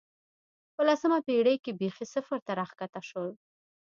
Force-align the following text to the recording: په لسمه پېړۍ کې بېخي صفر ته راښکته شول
په 0.75 0.81
لسمه 0.87 1.17
پېړۍ 1.25 1.55
کې 1.63 1.71
بېخي 1.79 2.05
صفر 2.13 2.37
ته 2.45 2.51
راښکته 2.59 3.01
شول 3.09 3.29